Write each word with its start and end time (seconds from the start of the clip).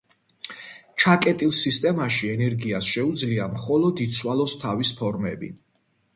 ჩაკეტილ 1.03 1.51
სისტემაში 1.57 2.31
ენერგიას 2.37 2.89
შეუძლია 2.95 3.47
მხოლოდ 3.53 4.03
იცვალოს 4.09 4.59
თავის 4.65 4.95
ფორმები. 5.03 5.55